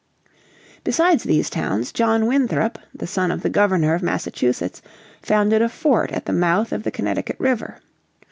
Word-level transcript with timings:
Besides 0.83 1.21
these 1.25 1.47
towns, 1.51 1.91
John 1.91 2.25
Winthrop, 2.25 2.79
the 2.91 3.05
son 3.05 3.29
of 3.29 3.43
the 3.43 3.51
Governor 3.51 3.93
of 3.93 4.01
Massachusetts, 4.01 4.81
founded 5.21 5.61
a 5.61 5.69
fort 5.69 6.11
at 6.11 6.25
the 6.25 6.33
mouth 6.33 6.71
of 6.71 6.81
the 6.81 6.89
Connecticut 6.89 7.35
River. 7.37 7.77